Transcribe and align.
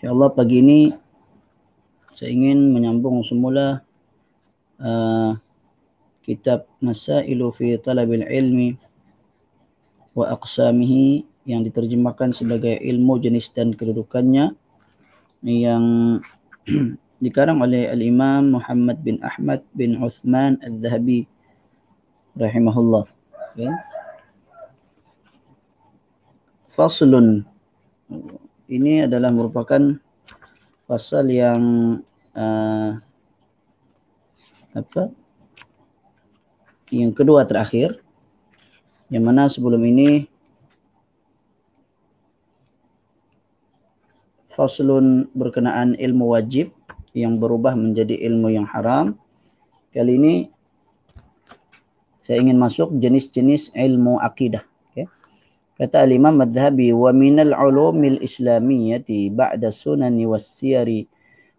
InsyaAllah 0.00 0.32
pagi 0.32 0.64
ini 0.64 0.96
saya 2.16 2.32
ingin 2.32 2.72
menyambung 2.72 3.20
semula 3.20 3.84
uh, 4.80 5.36
kitab 6.24 6.64
Masailu 6.80 7.52
fi 7.52 7.76
Talabil 7.76 8.24
Ilmi 8.24 8.80
wa 10.16 10.32
Aqsamihi 10.32 11.28
yang 11.44 11.68
diterjemahkan 11.68 12.32
sebagai 12.32 12.80
ilmu 12.80 13.20
jenis 13.20 13.52
dan 13.52 13.76
kedudukannya 13.76 14.56
yang 15.44 15.84
dikarang 17.20 17.60
oleh 17.60 17.92
Al-Imam 17.92 18.56
Muhammad 18.56 19.04
bin 19.04 19.20
Ahmad 19.20 19.60
bin 19.76 20.00
Uthman 20.00 20.56
Al-Zahabi 20.64 21.28
rahimahullah. 22.40 23.04
Okay. 23.52 23.68
Faslun 26.72 27.44
ini 28.70 29.02
adalah 29.02 29.34
merupakan 29.34 29.98
pasal 30.86 31.26
yang 31.26 31.62
uh, 32.38 32.94
apa? 34.70 35.10
Yang 36.94 37.12
kedua 37.18 37.42
terakhir 37.50 37.98
yang 39.10 39.26
mana 39.26 39.50
sebelum 39.50 39.82
ini 39.82 40.30
faslun 44.54 45.26
berkenaan 45.34 45.98
ilmu 45.98 46.30
wajib 46.30 46.70
yang 47.10 47.42
berubah 47.42 47.74
menjadi 47.74 48.22
ilmu 48.22 48.54
yang 48.54 48.70
haram. 48.70 49.18
Kali 49.90 50.14
ini 50.14 50.34
saya 52.22 52.38
ingin 52.38 52.62
masuk 52.62 52.94
jenis-jenis 53.02 53.74
ilmu 53.74 54.22
akidah 54.22 54.69
Kata 55.80 56.04
Imam 56.04 56.36
Madhabi 56.36 56.92
wa 56.92 57.08
minal 57.08 57.56
ulumil 57.56 58.20
islamiyyati 58.20 59.32
ba'da 59.32 59.72
sunani 59.72 60.28
was 60.28 60.44
siyari 60.44 61.08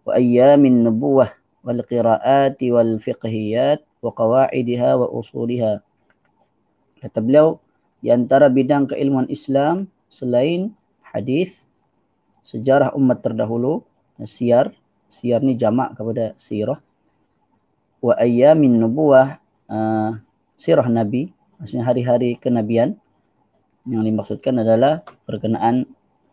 wa 0.05 0.13
ayyamin 0.13 0.85
nubuwah 0.85 1.33
wal 1.65 1.81
qiraati 1.81 2.69
wal 2.69 3.01
fiqhiyat 3.01 3.81
wa 4.05 4.13
qawaidiha 4.13 5.01
wa 5.01 5.09
usuliha. 5.09 5.81
Kata 7.01 7.17
beliau 7.17 7.57
di 8.05 8.13
antara 8.13 8.45
bidang 8.45 8.85
keilmuan 8.93 9.25
Islam 9.25 9.89
selain 10.13 10.69
hadis 11.01 11.65
sejarah 12.45 12.93
umat 12.93 13.25
terdahulu 13.25 13.81
siar 14.21 14.69
siar 15.09 15.41
ni 15.41 15.57
jamak 15.57 15.97
kepada 15.97 16.37
sirah 16.37 16.77
wa 18.05 18.13
ayyamin 18.21 18.77
nubuwah 18.77 19.41
uh, 19.65 20.13
sirah 20.61 20.85
nabi 20.85 21.33
maksudnya 21.57 21.89
hari-hari 21.89 22.37
kenabian 22.37 23.00
yang 23.89 24.05
dimaksudkan 24.05 24.61
adalah 24.61 25.01
berkenaan 25.25 25.89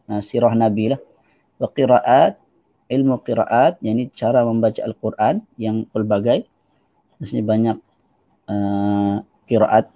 uh, 0.08 0.20
sirah 0.20 0.52
Nabi 0.52 0.92
lah. 0.92 1.00
Wa 1.58 1.68
qiraat, 1.72 2.38
ilmu 2.92 3.20
qiraat, 3.24 3.80
yakni 3.82 4.12
cara 4.12 4.44
membaca 4.44 4.80
Al-Quran 4.84 5.44
yang 5.56 5.88
pelbagai. 5.91 6.44
Maksudnya 7.19 7.44
banyak 7.44 7.76
uh, 8.48 9.25
qiraat 9.48 9.91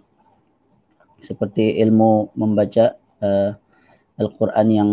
seperti 1.22 1.78
ilmu 1.78 2.34
membaca 2.34 2.98
uh, 3.22 3.54
Al-Quran 4.19 4.66
yang 4.69 4.90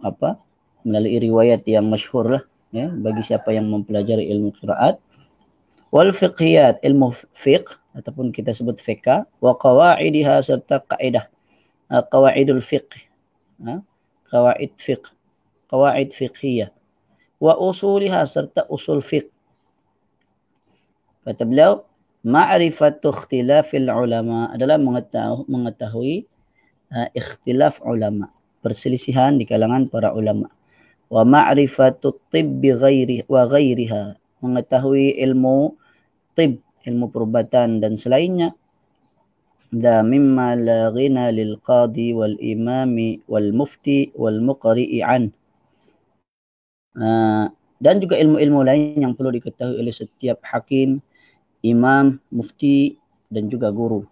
apa 0.00 0.38
melalui 0.86 1.18
riwayat 1.18 1.66
yang 1.66 1.90
masyhur 1.90 2.28
lah 2.28 2.42
ya 2.70 2.92
bagi 2.92 3.22
siapa 3.24 3.50
yang 3.50 3.66
mempelajari 3.70 4.28
ilmu 4.30 4.54
qiraat 4.60 5.00
wal 5.90 6.10
fiqhiyat 6.14 6.78
ilmu 6.82 7.10
fiqh 7.34 7.66
ataupun 7.94 8.30
kita 8.30 8.54
sebut 8.54 8.78
fiqh 8.78 9.26
wa 9.42 9.52
qawaidiha 9.58 10.42
serta 10.44 10.82
kaidah 10.90 11.26
qawaidul 11.88 12.62
fiqh. 12.64 13.08
Qawaid 14.30 14.72
fiqh. 14.80 15.06
Qawaid 15.70 16.10
fiqhiyah. 16.10 16.70
Wa 17.38 17.54
usuliha 17.58 18.24
serta 18.26 18.66
usul 18.72 19.04
fiqh. 19.04 19.28
Kata 21.24 21.44
beliau 21.48 21.84
ma'rifatu 22.24 23.12
ikhtilafil 23.12 23.88
ulama 23.88 24.52
adalah 24.52 24.76
mengetahui, 24.76 25.44
mengetahui 25.48 26.14
uh, 26.92 27.08
ikhtilaf 27.16 27.80
ulama. 27.84 28.28
Perselisihan 28.64 29.36
di 29.36 29.44
kalangan 29.44 29.88
para 29.92 30.12
ulama. 30.12 30.48
Wa 31.12 31.24
ma'rifatu 31.24 32.16
tibbi 32.32 32.72
ghairi 32.72 33.28
wa 33.28 33.44
ghairiha. 33.44 34.16
Mengetahui 34.40 35.20
ilmu 35.20 35.76
tib 36.36 36.60
ilmu 36.84 37.08
perubatan 37.08 37.80
dan 37.80 37.96
selainnya 37.96 38.52
ذا 39.73 40.01
مما 40.01 40.57
لا 40.57 40.89
غنى 40.89 41.31
للقاضي 41.31 42.13
والإمام 42.13 42.95
والمفتي 43.29 43.99
والمقرئ 44.17 44.91
عنه 45.05 45.29
dan 47.79 47.95
juga 48.03 48.19
ilmu-ilmu 48.19 48.59
lain 48.67 48.99
yang 48.99 49.15
perlu 49.15 49.31
diketahui 49.31 49.79
oleh 49.79 49.93
setiap 49.95 50.43
hakim, 50.43 50.99
imam, 51.63 52.19
mufti 52.27 52.99
dan 53.31 53.47
juga 53.47 53.71
guru. 53.71 54.03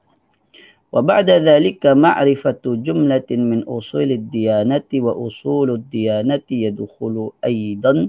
Wa 0.88 1.04
ba'da 1.04 1.44
dhalika 1.44 1.92
ma'rifatu 1.92 2.80
jumlatin 2.80 3.44
min 3.44 3.60
usulid 3.68 4.32
diyanati 4.32 5.04
wa 5.04 5.12
usulud 5.12 5.84
diyanati 5.92 6.64
yadkhulu 6.64 7.36
aidan 7.44 8.08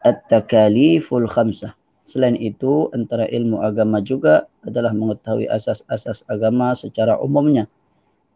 at-takaliful 0.00 1.28
khamsah. 1.28 1.76
Selain 2.05 2.35
itu, 2.35 2.89
antara 2.91 3.29
ilmu 3.29 3.61
agama 3.61 4.01
juga 4.01 4.49
adalah 4.65 4.91
mengetahui 4.91 5.47
asas-asas 5.47 6.25
agama 6.27 6.73
secara 6.73 7.15
umumnya. 7.21 7.69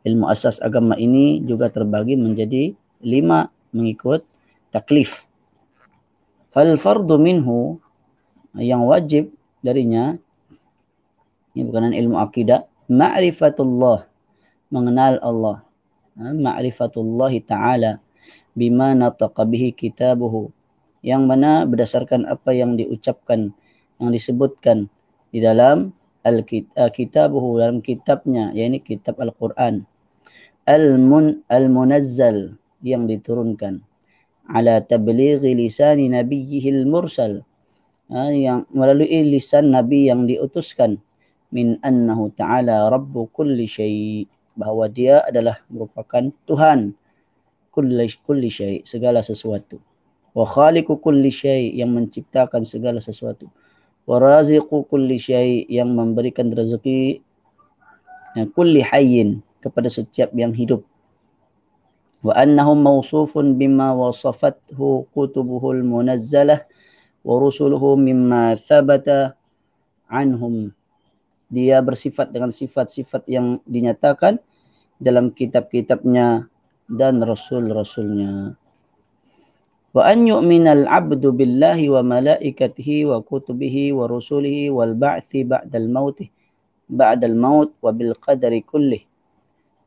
Ilmu 0.05 0.29
asas 0.29 0.61
agama 0.61 0.93
ini 1.01 1.41
juga 1.43 1.67
terbagi 1.73 2.13
menjadi 2.13 2.77
lima 3.01 3.49
mengikut 3.73 4.21
taklif. 4.69 5.25
Fal 6.53 6.77
fardu 6.79 7.19
minhu 7.19 7.81
yang 8.55 8.87
wajib 8.87 9.33
darinya 9.59 10.15
ini 11.55 11.63
bukan 11.67 11.91
ilmu 11.91 12.15
akidah 12.19 12.67
ma'rifatullah 12.91 14.07
mengenal 14.71 15.19
Allah 15.19 15.57
ha, 16.19 16.31
ma'rifatullah 16.31 17.33
taala 17.43 17.99
bima 18.55 18.95
nataqa 18.95 19.43
bihi 19.43 19.71
kitabuhu 19.75 20.51
yang 21.05 21.29
mana 21.29 21.69
berdasarkan 21.69 22.25
apa 22.25 22.49
yang 22.49 22.73
diucapkan 22.81 23.53
yang 24.01 24.09
disebutkan 24.09 24.89
di 25.29 25.37
dalam 25.37 25.93
Al-Kitabuhu 26.25 27.61
dalam 27.61 27.85
kitabnya 27.85 28.49
yakni 28.57 28.81
kitab 28.81 29.21
Al-Quran. 29.21 29.85
Al-Mun 30.65 31.45
Al-Munazzal 31.53 32.57
yang 32.81 33.05
diturunkan. 33.05 33.85
Ala 34.49 34.81
tablighi 34.81 35.53
lisani 35.53 36.09
nabiyhi 36.09 36.73
al-mursal. 36.73 37.45
Ha, 38.09 38.33
yang 38.33 38.65
melalui 38.73 39.29
lisan 39.29 39.69
nabi 39.69 40.09
yang 40.09 40.25
diutuskan. 40.25 40.97
Min 41.53 41.77
annahu 41.85 42.33
ta'ala 42.33 42.89
rabbu 42.89 43.29
kulli 43.29 43.69
syai. 43.69 44.25
Bahawa 44.57 44.89
dia 44.89 45.21
adalah 45.21 45.61
merupakan 45.69 46.33
Tuhan. 46.49 46.97
Kulli 47.69 48.09
kulli 48.25 48.49
syai. 48.49 48.81
Segala 48.81 49.21
sesuatu 49.21 49.77
wa 50.35 50.43
khaliqu 50.43 50.99
kulli 50.99 51.31
syai 51.31 51.71
yang 51.71 51.95
menciptakan 51.95 52.67
segala 52.67 52.99
sesuatu. 52.99 53.47
Waraziqu 54.05 54.85
kulli 54.85 55.17
syai 55.17 55.65
yang 55.71 55.95
memberikan 55.95 56.51
rezeki 56.51 57.23
ya, 58.37 58.43
kulli 58.53 58.83
hayyin 58.83 59.39
kepada 59.63 59.87
setiap 59.87 60.29
yang 60.35 60.51
hidup. 60.51 60.83
Wa 62.21 62.35
annahum 62.35 62.83
mawsufun 62.83 63.55
bima 63.55 63.95
wasafathu 63.95 65.07
kutubuhul 65.15 65.81
munazzalah 65.81 66.67
wa 67.23 67.33
rusuluhu 67.39 67.97
mimma 67.97 68.59
thabata 68.59 69.33
anhum. 70.11 70.75
Dia 71.49 71.79
bersifat 71.79 72.35
dengan 72.35 72.51
sifat-sifat 72.51 73.25
yang 73.31 73.63
dinyatakan 73.69 74.41
dalam 74.99 75.31
kitab-kitabnya 75.31 76.49
dan 76.89 77.21
rasul-rasulnya 77.21 78.57
wa 79.95 80.03
an 80.03 80.27
yu'minal 80.27 80.91
abdu 80.91 81.31
billahi 81.31 81.87
wa 81.87 82.03
malaikatihi 82.03 83.07
wa 83.07 83.23
kutubihi 83.23 83.95
wa 83.95 84.11
rusulihi 84.11 84.67
wal 84.67 84.91
ba'thi 84.91 85.47
ba'dal 85.47 85.87
mautih 85.87 86.27
ba'dal 86.91 87.39
maut 87.39 87.71
wa 87.79 87.95
bil 87.95 88.11
qadari 88.19 88.59
kullih 88.59 89.07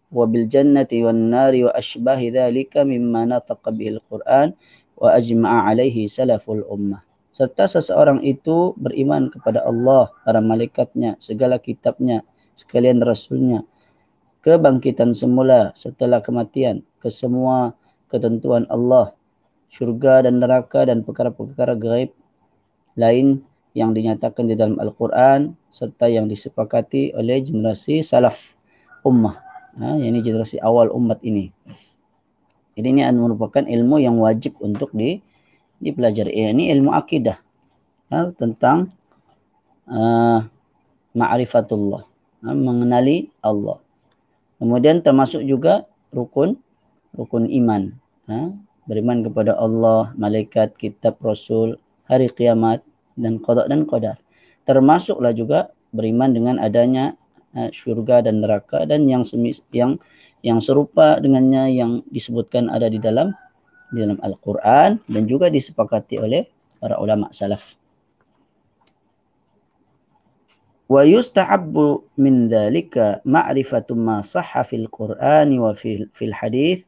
wa 0.08 0.25
bil 0.25 0.49
jannati 0.49 1.05
wan 1.05 1.28
nari 1.28 1.69
wa 1.69 1.76
ashbahi 1.76 2.32
dhalika 2.32 2.88
mimma 2.88 3.28
nataqa 3.28 3.69
bihil 3.69 4.00
qur'an 4.08 4.56
wa 4.96 5.12
ajma'a 5.12 5.69
alaihi 5.76 6.08
salaful 6.08 6.64
ummah. 6.64 7.05
Serta 7.31 7.69
seseorang 7.69 8.25
itu 8.25 8.75
beriman 8.81 9.31
kepada 9.31 9.62
Allah, 9.62 10.10
para 10.26 10.43
malaikatnya, 10.43 11.14
segala 11.22 11.60
kitabnya, 11.60 12.26
sekalian 12.58 12.99
rasulnya, 13.05 13.62
kebangkitan 14.43 15.14
semula 15.14 15.70
setelah 15.78 16.19
kematian, 16.19 16.82
kesemua 16.99 17.78
ketentuan 18.10 18.66
Allah, 18.72 19.14
syurga 19.69 20.25
dan 20.25 20.41
neraka 20.41 20.88
dan 20.88 21.05
perkara-perkara 21.05 21.76
gaib 21.76 22.11
lain 22.99 23.44
yang 23.76 23.94
dinyatakan 23.94 24.50
di 24.50 24.59
dalam 24.59 24.81
Al-Quran 24.82 25.55
serta 25.70 26.11
yang 26.11 26.26
disepakati 26.26 27.15
oleh 27.15 27.38
generasi 27.44 28.03
salaf 28.03 28.56
ummah. 29.06 29.38
Ha, 29.79 29.94
yang 29.94 30.11
ini 30.11 30.26
generasi 30.26 30.59
awal 30.59 30.91
umat 30.91 31.23
ini. 31.23 31.55
Jadi 32.75 32.87
ini 32.94 33.03
merupakan 33.15 33.62
ilmu 33.62 34.03
yang 34.03 34.19
wajib 34.19 34.59
untuk 34.59 34.91
di, 34.91 35.23
dipelajari. 35.79 36.35
Ini 36.35 36.75
ilmu 36.75 36.91
akidah 36.91 37.38
ha, 38.11 38.35
tentang 38.35 38.91
uh, 39.87 40.43
ma'rifatullah, 41.15 42.03
ha, 42.43 42.49
mengenali 42.50 43.31
Allah. 43.47 43.79
Kemudian 44.59 45.06
termasuk 45.06 45.47
juga 45.47 45.87
rukun 46.11 46.59
rukun 47.15 47.47
iman. 47.47 47.94
Ha, 48.26 48.50
beriman 48.88 49.20
kepada 49.23 49.52
Allah, 49.55 50.11
malaikat, 50.17 50.75
kitab, 50.81 51.20
rasul, 51.20 51.76
hari 52.08 52.32
kiamat 52.32 52.81
dan 53.20 53.37
qada 53.44 53.69
dan 53.69 53.85
qadar. 53.85 54.17
Termasuklah 54.64 55.37
juga 55.37 55.69
beriman 55.93 56.32
dengan 56.32 56.56
adanya 56.56 57.12
uh, 57.52 57.69
syurga 57.70 58.25
dan 58.25 58.40
neraka 58.40 58.88
dan 58.88 59.05
yang 59.05 59.23
semis, 59.29 59.61
yang 59.76 60.00
yang 60.40 60.58
serupa 60.64 61.20
dengannya 61.20 61.76
yang 61.76 62.00
disebutkan 62.14 62.73
ada 62.73 62.88
di 62.88 62.96
dalam 62.96 63.37
di 63.93 64.05
dalam 64.05 64.20
Al-Quran 64.25 65.00
dan 65.05 65.23
juga 65.29 65.52
disepakati 65.52 66.20
oleh 66.20 66.49
para 66.81 66.96
ulama 66.96 67.29
salaf. 67.32 67.76
Wa 70.88 71.05
yusta'abbu 71.05 72.17
min 72.17 72.49
dhalika 72.49 73.20
ma'rifatu 73.29 73.93
ma 73.93 74.25
sahha 74.25 74.64
fil 74.64 74.88
Qur'an 74.88 75.52
wa 75.61 75.76
fil, 75.76 76.08
fil 76.17 76.32
hadith 76.32 76.88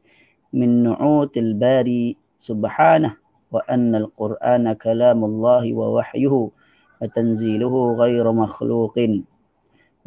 min 0.51 0.85
nu'util 0.87 1.55
bari 1.55 2.15
subhanah 2.39 3.15
wa 3.51 3.59
anna 3.67 4.03
al-Qur'ana 4.07 4.75
kalamullahi 4.79 5.75
wa 5.75 5.99
wahyuhu 5.99 6.51
wa 6.51 7.03
tanziluhu 7.11 7.99
ghairu 7.99 8.31
makhluqin 8.31 9.27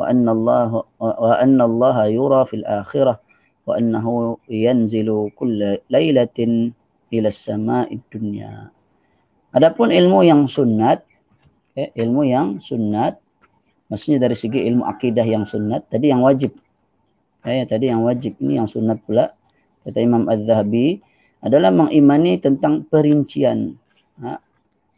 wa 0.01 0.09
anna 0.09 0.33
Allah 0.33 0.71
wa 0.99 1.35
anna 1.37 1.65
Allah 1.69 1.97
yura 2.09 2.49
fil 2.49 2.65
akhirah 2.65 3.21
wa 3.65 3.81
annahu 3.81 4.37
yanzilu 4.49 5.33
kulla 5.37 5.81
lailatin 5.89 6.77
ila 7.15 7.29
sama'id 7.33 8.01
dunya. 8.13 8.69
Adapun 9.55 9.95
ilmu 9.95 10.27
yang 10.27 10.51
sunnat, 10.51 11.07
eh, 11.79 11.89
ilmu 11.95 12.27
yang 12.27 12.59
sunnat, 12.59 13.23
maksudnya 13.87 14.27
dari 14.27 14.35
segi 14.35 14.67
ilmu 14.67 14.83
akidah 14.83 15.25
yang 15.25 15.47
sunnat, 15.47 15.87
tadi 15.89 16.11
yang 16.11 16.21
wajib. 16.21 16.53
Eh, 17.47 17.63
tadi 17.69 17.93
yang 17.93 18.03
wajib 18.03 18.35
ini 18.43 18.59
yang 18.59 18.67
sunnat 18.67 18.99
pula. 19.07 19.31
Kata 19.85 19.99
Imam 20.01 20.27
Az-Zahabi 20.27 21.01
adalah 21.45 21.69
mengimani 21.69 22.41
tentang 22.41 22.89
perincian. 22.89 23.77
Ha? 24.21 24.41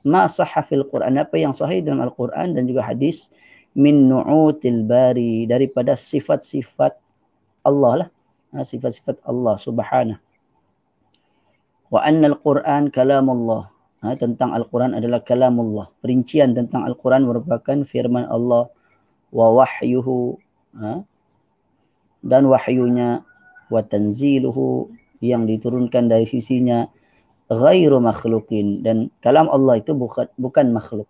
Ma 0.07 0.31
sahha 0.31 0.63
fil 0.63 0.87
Quran, 0.87 1.19
apa 1.19 1.35
yang 1.35 1.51
sahih 1.51 1.83
dalam 1.83 2.07
Al-Quran 2.07 2.55
dan 2.55 2.71
juga 2.71 2.87
hadis 2.87 3.27
min 3.75 4.07
nu'util 4.07 4.87
bari 4.87 5.45
daripada 5.51 5.99
sifat-sifat 5.99 6.95
Allah 7.67 8.07
lah. 8.07 8.09
Ha, 8.55 8.63
sifat-sifat 8.63 9.19
Allah 9.27 9.59
subhanahu 9.59 10.23
wa 11.91 12.01
anna 12.03 12.35
al-Quran 12.35 12.91
kalamullah. 12.91 13.71
Ha, 14.05 14.15
tentang 14.15 14.53
Al-Quran 14.53 14.93
adalah 14.95 15.25
kalamullah. 15.25 15.91
Perincian 16.05 16.53
tentang 16.53 16.85
Al-Quran 16.85 17.27
merupakan 17.27 17.79
firman 17.83 18.29
Allah 18.29 18.71
wa 19.35 19.47
wahyuhu 19.59 20.39
ha, 20.79 21.03
dan 22.23 22.43
wahyunya 22.47 23.26
wa 23.73 23.81
tanziluhu 23.83 24.91
yang 25.25 25.49
diturunkan 25.49 26.13
dari 26.13 26.29
sisinya 26.29 26.87
ghairu 27.51 28.03
makhlukin 28.03 28.83
dan 28.83 29.09
kalam 29.23 29.47
Allah 29.49 29.79
itu 29.81 29.95
bukan 29.95 30.27
bukan 30.39 30.75
makhluk. 30.75 31.07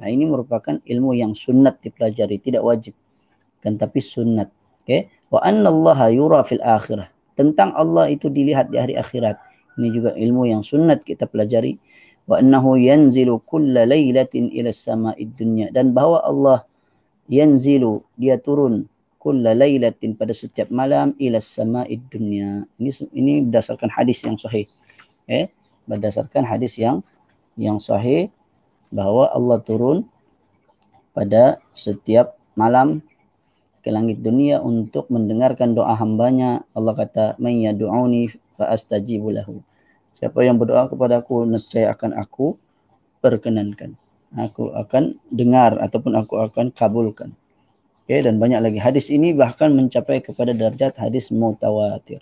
Nah, 0.00 0.08
ini 0.08 0.24
merupakan 0.24 0.80
ilmu 0.88 1.12
yang 1.12 1.36
sunnat 1.36 1.80
dipelajari, 1.84 2.40
tidak 2.40 2.64
wajib. 2.64 2.96
Kan 3.60 3.76
tapi 3.76 4.00
sunnat. 4.00 4.48
Okey. 4.84 5.08
Wa 5.28 5.44
anna 5.44 5.68
Allah 5.68 5.98
yura 6.08 6.40
fil 6.42 6.60
akhirah. 6.64 7.08
Tentang 7.36 7.72
Allah 7.76 8.12
itu 8.12 8.28
dilihat 8.28 8.72
di 8.72 8.80
hari 8.80 8.94
akhirat. 8.96 9.36
Ini 9.80 9.88
juga 9.92 10.10
ilmu 10.12 10.48
yang 10.48 10.60
sunnat 10.60 11.04
kita 11.04 11.28
pelajari. 11.28 11.76
Wa 12.28 12.40
annahu 12.40 12.76
yanzilu 12.76 13.40
kulla 13.48 13.88
laylatin 13.88 14.52
ila 14.52 14.68
sama'id 14.72 15.32
dunya. 15.36 15.72
Dan 15.72 15.96
bahawa 15.96 16.24
Allah 16.28 16.58
yanzilu, 17.32 18.04
dia 18.20 18.36
turun 18.36 18.88
kulla 19.22 19.54
laylatin 19.54 20.18
pada 20.18 20.34
setiap 20.34 20.66
malam 20.74 21.14
ila 21.22 21.38
sama'id 21.38 22.02
dunya. 22.10 22.66
Ini 22.82 22.90
ini 23.14 23.32
berdasarkan 23.46 23.86
hadis 23.86 24.26
yang 24.26 24.34
sahih. 24.34 24.66
Eh, 25.30 25.46
berdasarkan 25.86 26.42
hadis 26.42 26.74
yang 26.74 27.06
yang 27.54 27.78
sahih 27.78 28.34
bahawa 28.90 29.30
Allah 29.30 29.62
turun 29.62 30.10
pada 31.14 31.62
setiap 31.70 32.34
malam 32.58 32.98
ke 33.86 33.94
langit 33.94 34.26
dunia 34.26 34.58
untuk 34.58 35.06
mendengarkan 35.06 35.78
doa 35.78 35.94
hambanya. 35.94 36.66
Allah 36.74 36.94
kata, 36.98 37.38
"Man 37.38 37.62
yad'uni 37.62 38.34
fa 38.58 38.74
astajibu 38.74 39.30
lahu. 39.30 39.62
Siapa 40.18 40.42
yang 40.42 40.58
berdoa 40.58 40.90
kepada 40.90 41.22
aku 41.22 41.46
nescaya 41.46 41.94
akan 41.94 42.14
aku 42.18 42.58
perkenankan. 43.22 43.94
Aku 44.34 44.74
akan 44.74 45.18
dengar 45.30 45.78
ataupun 45.78 46.18
aku 46.18 46.42
akan 46.42 46.74
kabulkan. 46.74 47.34
Okay, 48.12 48.28
dan 48.28 48.36
banyak 48.36 48.60
lagi 48.60 48.76
hadis 48.76 49.08
ini 49.08 49.32
bahkan 49.32 49.72
mencapai 49.72 50.20
kepada 50.20 50.52
darjat 50.52 50.92
hadis 51.00 51.32
mutawatir. 51.32 52.20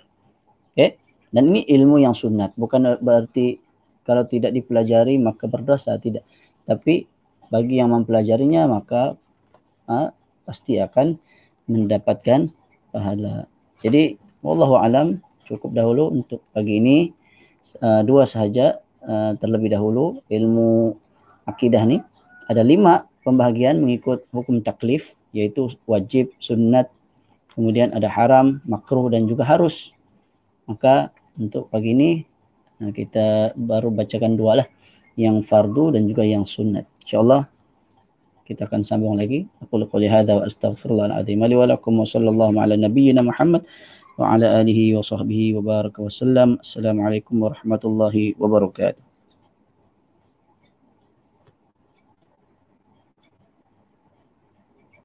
Okay, 0.79 0.95
dan 1.35 1.51
ini 1.51 1.67
ilmu 1.67 1.99
yang 1.99 2.15
sunat. 2.15 2.55
Bukan 2.55 3.03
berarti 3.03 3.59
kalau 4.07 4.23
tidak 4.23 4.55
dipelajari 4.55 5.19
maka 5.19 5.51
berdosa 5.51 5.99
tidak. 5.99 6.23
Tapi 6.63 7.11
bagi 7.51 7.83
yang 7.83 7.91
mempelajarinya 7.91 8.71
maka 8.71 9.19
ha, 9.91 10.15
pasti 10.47 10.79
akan 10.79 11.19
mendapatkan 11.67 12.55
pahala. 12.95 13.51
Jadi 13.83 14.15
wallahu 14.47 14.79
alam 14.79 15.19
cukup 15.43 15.75
dahulu 15.75 16.23
untuk 16.23 16.39
pagi 16.55 16.79
ini 16.79 17.11
uh, 17.83 18.07
dua 18.07 18.31
sahaja 18.31 18.79
uh, 19.11 19.35
terlebih 19.43 19.75
dahulu 19.75 20.23
ilmu 20.31 20.95
akidah 21.51 21.83
ni 21.83 21.99
ada 22.47 22.63
lima 22.63 23.11
pembahagian 23.27 23.83
mengikut 23.83 24.23
hukum 24.31 24.63
taklif 24.63 25.19
iaitu 25.37 25.71
wajib, 25.87 26.35
sunat, 26.43 26.91
kemudian 27.55 27.95
ada 27.95 28.07
haram, 28.11 28.59
makruh 28.67 29.11
dan 29.11 29.27
juga 29.27 29.47
harus. 29.47 29.95
Maka 30.67 31.11
untuk 31.39 31.71
pagi 31.71 31.95
ini 31.95 32.11
eh, 32.83 32.93
kita 32.95 33.55
baru 33.59 33.91
bacakan 33.91 34.39
dua 34.39 34.65
lah. 34.65 34.69
Yang 35.19 35.51
fardu 35.51 35.99
dan 35.99 36.09
juga 36.09 36.25
yang 36.25 36.47
sunat. 36.49 36.87
InsyaAllah 37.05 37.45
kita 38.49 38.67
akan 38.67 38.83
sambung 38.83 39.15
lagi. 39.15 39.47
Aku 39.63 39.79
lukuh 39.79 40.01
lihada 40.01 40.39
wa 40.39 40.43
astaghfirullahaladzim. 40.47 41.39
Wa 41.39 41.67
lakum 41.71 42.01
wa 42.01 42.07
sallallahu 42.07 42.57
ala 42.57 42.75
nabiyyina 42.75 43.23
Muhammad 43.23 43.63
wa 44.17 44.35
ala 44.35 44.65
alihi 44.65 44.97
wa 44.97 45.05
sahbihi 45.05 45.55
wa 45.59 45.63
baraka 45.63 46.03
wa 46.03 46.11
sallam. 46.11 46.59
Assalamualaikum 46.59 47.39
warahmatullahi 47.43 48.35
wabarakatuh. 48.41 49.10